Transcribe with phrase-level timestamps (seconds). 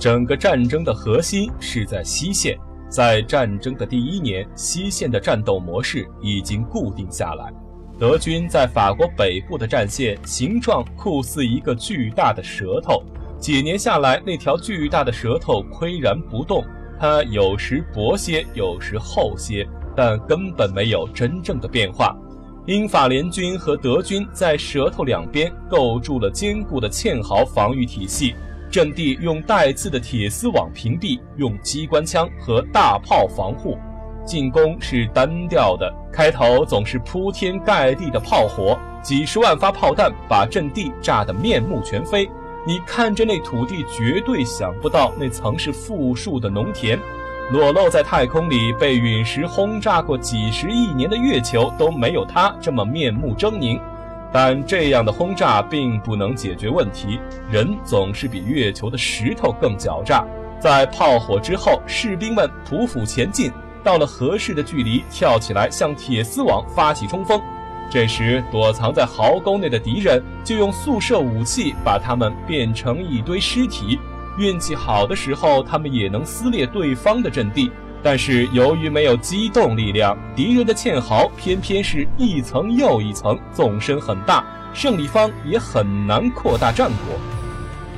[0.00, 2.58] 整个战争的核心是在西线。
[2.88, 7.52] 在战争的第一年，西线的战斗模式已经固定下来。
[7.98, 13.02] 德军在法国北部的战线形状酷似一个巨大的舌头，
[13.38, 16.64] 几年下来，那条巨大的舌头岿然不动。
[16.98, 22.16] 它有时薄些，有时厚些，但根本没有真正的变化。
[22.64, 28.34] 英法联军和德军在舌头两边构筑了坚固的堑壕防御体系。
[28.70, 33.76] 阵地用带刺的铁丝网屏蔽，用机关枪和大炮防护。
[34.24, 42.30] 进攻是单调的，开头总是铺天盖地的炮火，几十万发炮弹把阵地炸得面目全非。
[42.66, 46.96] 你看着那土地，绝对想不到那曾是富庶的农田。
[47.50, 53.80] 裸露在太空里被陨石轰炸过几十亿年的月球都没有它这么面目狰狞。
[54.32, 57.18] 但这样的轰炸并不能解决问题，
[57.50, 60.24] 人总是比月球的石头更狡诈。
[60.60, 63.50] 在炮火之后，士兵们匍匐前进，
[63.82, 67.40] 到了合适的距离，跳起来向铁丝网发起冲锋。
[67.90, 73.98] 这时，躲藏在壕沟内的敌人就用速射武器把他们变成一堆尸体。
[74.38, 77.72] 运气好的时候，他们也能撕裂对方的阵地。
[78.02, 87.18] 但是由于没有机动力量，敌人的堑壕偏偏是一层又一层，纵深很大，胜利方也很难扩大战果。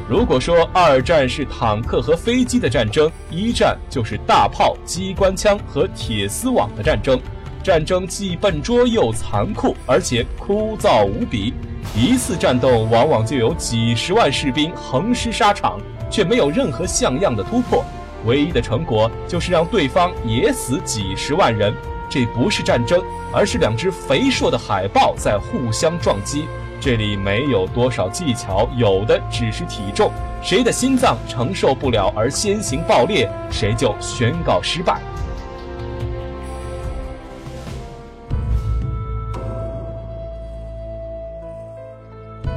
[0.09, 7.19] 如果说二战是坦克和飞机的战争，一战就是大炮、机关枪和铁丝网的战争。
[7.62, 11.55] 战争既笨拙又残酷，而且枯燥无比。
[11.97, 15.78] 一次战斗往往就有几十万士兵横尸沙场，
[16.11, 17.84] 却没有任何像样的突破。
[18.25, 21.75] 唯一的成果就是让对方也死几十万人，
[22.09, 26.47] 这不是战争，而是两只肥硕的海豹在互相撞击。
[26.81, 30.11] 这里没有多少技巧，有的只是体重。
[30.43, 35.00] 谁的心脏承受不了而先行爆裂，谁就宣告失败。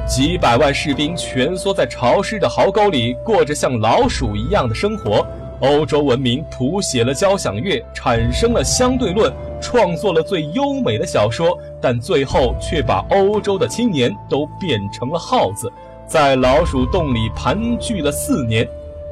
[0.08, 5.26] 几百万士兵蜷缩在潮湿的壕沟里，过着像老鼠一样的生活。
[5.60, 15.72] 欧洲文明谱写了交响乐，产生了相对论，创作了最优美的小说，但最后却把欧洲的青年都变成了耗子，
[16.06, 18.68] 在老鼠洞里盘踞了四年。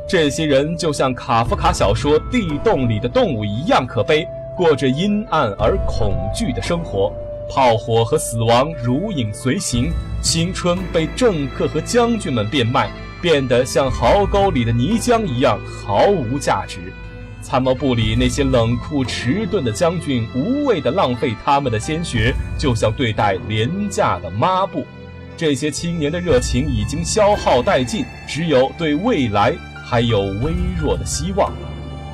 [0.07, 7.11] 这些人就像卡夫卡小说《地洞里的动物》一样可悲，过着阴暗而恐惧的生活。
[7.49, 9.91] 炮火和死亡如影随形，
[10.23, 12.91] 青春被政客和将军们变卖。
[13.25, 16.93] 变得像壕沟里的泥浆一样毫无价值。
[17.41, 24.85] 参谋部里那些冷酷迟钝的将军，无谓地浪费他们的鲜血，就像对待廉价的抹布。
[25.39, 29.55] 这些青年的热情已经消耗殆尽，只有对未来
[29.87, 31.51] 还有微弱的希望。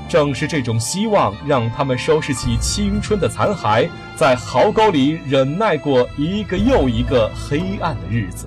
[0.08, 8.46] 正是这种希望，让他们收拾起青春的残骸，在壕沟里忍耐过一个又一个黑暗的日子。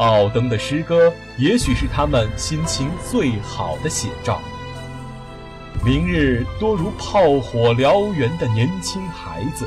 [0.00, 4.40] 奥登的诗歌，也许是他们心情最好的写照。
[5.84, 9.66] 明日多如炮火燎原的年轻孩子，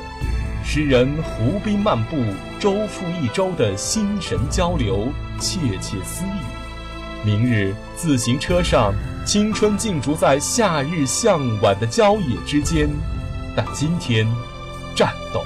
[0.65, 2.17] 诗人湖滨漫步，
[2.59, 5.07] 周复一周的心神交流，
[5.39, 7.23] 窃窃私语。
[7.23, 8.91] 明日自行车上，
[9.23, 12.89] 青春静逐在夏日向晚的郊野之间，
[13.55, 14.27] 但今天，
[14.95, 15.43] 战斗。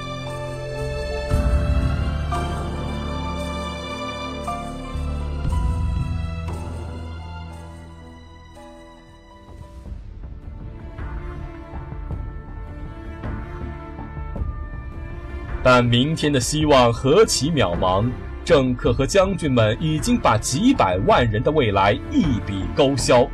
[15.63, 18.09] 但明天的希望何其渺茫！
[18.45, 23.27] 政客和将军们已经把几百万人的未来一笔勾销。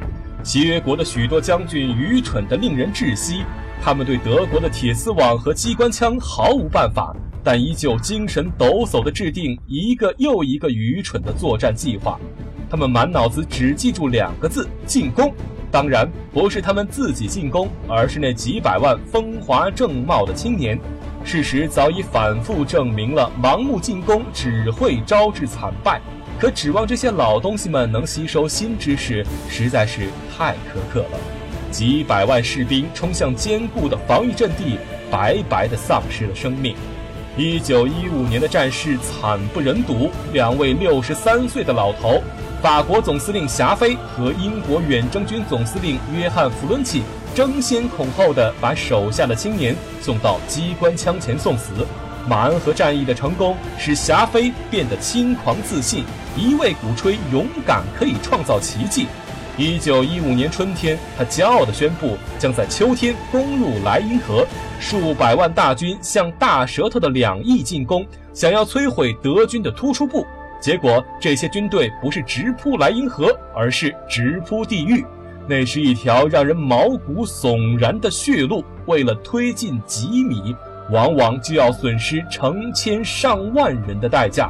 [0.43, 3.43] 协约国的许多将军愚蠢得令人窒息，
[3.79, 12.19] 他们对德国的铁丝网和机关枪毫无办法，但依旧精神抖擞地制定一个又一个愚蠢的作战计划。
[12.67, 15.31] 他们满脑子只记住两个字：进攻。
[15.69, 20.79] 当然不是他们自己进攻，而是那几百万风华正茂的青年。
[21.25, 26.01] 事实早已反复证明了，盲目进攻只会招致惨败。
[26.37, 31.17] 可指望这些老东西们能吸收新知识，实在是太苛刻了。
[31.71, 34.77] 几百万士兵冲向坚固的防御阵地，
[35.09, 36.75] 白白的丧失了生命。
[37.35, 42.21] 一九一五年的战事惨不忍睹，两位六十三岁的老头，
[42.61, 47.01] 法国总司令霞飞和英国远征军总司令约翰弗伦奇。
[47.33, 51.71] 争先恐后地把手下的青年送到机关枪前送死。
[52.27, 56.05] 马恩河战役的成功使霞飞变得轻狂自信，
[56.37, 59.07] 一味鼓吹勇敢可以创造奇迹。
[59.57, 64.47] 一九一五年春天，他骄傲地宣布将在秋天攻入莱茵河，
[64.79, 70.25] 数百万大军向大舌头的两翼进攻，想要摧毁德军的突出部。
[70.61, 75.05] 结果，这些军队不是直扑莱茵河，而是直扑地狱。
[75.47, 80.55] 那是一条让人毛骨悚然的血路，为了推进几米，
[80.91, 84.49] 往往就要损失成千上万人的代价。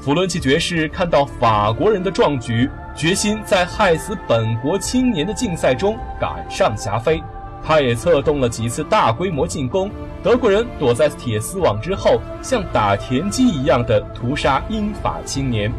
[0.00, 2.68] 弗伦奇爵士看到法国人的壮举。
[2.96, 7.20] 决心在害死本国青年的竞赛中赶上霞飞，
[7.60, 9.90] 他也策动了几次大规模进攻。
[10.22, 15.72] 德国人躲在铁丝网之后，像打田鸡一样的屠杀英法青年。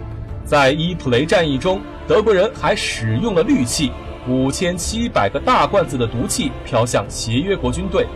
[0.44, 3.94] 在伊普雷战役中，德国人还使用了氯气，
[4.28, 8.08] 五千七百个大罐子的毒气飘向协约国军队。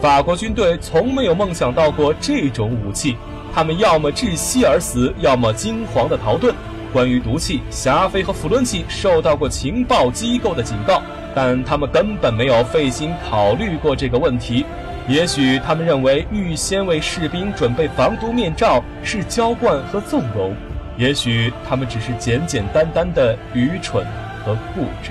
[0.00, 3.16] 法国军队从没有梦想到过这种武器，
[3.54, 6.52] 他们要么窒息而死，要么惊慌地逃遁。
[6.92, 11.00] 关于毒气，霞飞和弗伦奇受到过情报机构的警告，
[11.34, 14.66] 但他们根本没有费心考虑过这个问题。
[15.08, 20.54] 也许他们认为预先为士兵准备防毒面罩是娇惯和纵容，
[20.98, 24.06] 也许他们只是简简单单的愚蠢
[24.44, 25.10] 和固执。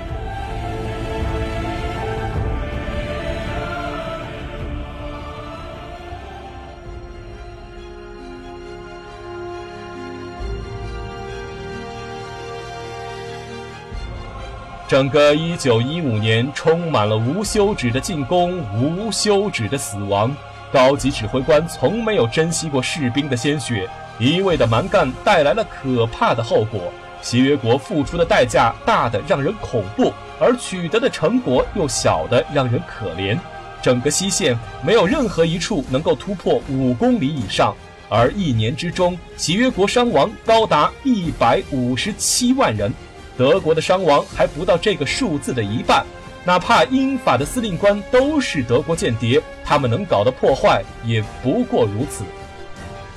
[14.92, 20.30] 整个1915年充满了无休止的进攻，无休止的死亡。
[20.70, 26.92] 高级指挥官从没有珍惜过士兵的鲜血，一味的蛮干带来了可怕的后果。
[27.22, 33.38] 协约国付出的代价大的让人恐怖，而取得的成果又小的让人可怜。
[33.80, 34.54] 整个西线
[34.84, 37.74] 没有任何一处能够突破五公里以上，
[38.10, 42.92] 而一年之中，协约国伤亡高达一百五十七万人。
[43.36, 46.04] 德国的伤亡还不到这个数字的一半，
[46.44, 52.24] 哪怕英法的司令官都是德国间谍，他们能搞的破坏也不过如此。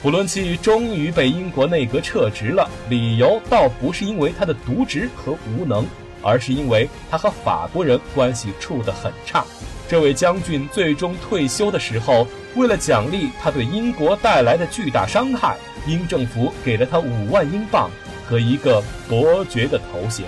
[0.02, 5.86] 普伦奇终于被英国内阁撤职了，理由倒不是因为他的渎职和无能，
[6.22, 9.44] 而是因为他和法国人关系处得很差。
[9.88, 15.58] 这位将军最终退休的时候，为了奖励他对英国带来的巨大伤害，
[15.88, 17.90] 英政府给了他五万英镑。
[18.27, 20.25] 和一个伯爵的头衔，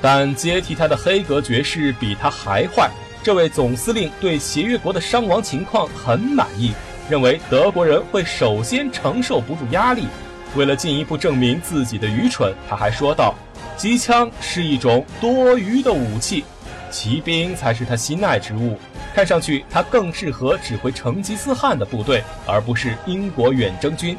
[0.00, 2.90] 但接替他的黑格爵士比他还坏。
[3.22, 6.72] 这位总司令对协约国的伤亡情况很满意，
[7.08, 10.08] 认为德国人会首先承受不住压力。
[10.56, 13.34] 为了进一步证明自己的愚蠢，他还说道
[13.78, 16.44] ：“机枪是一种多余的武器，
[16.90, 18.76] 骑兵才是他心爱之物。
[19.14, 24.18] 看上去，他更适合指挥成吉思汗的部队，而不是英国远征军。”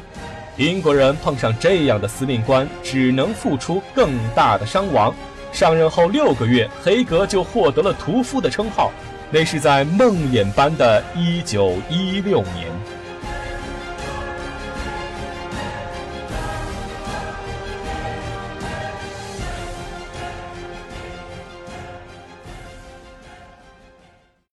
[0.56, 5.12] 英国人碰上这样的司令官，只能付出更大的伤亡。
[5.52, 8.92] 上任后六个月，黑格就获得了屠夫的称号，
[9.30, 12.73] 那是在梦魇般的1916年。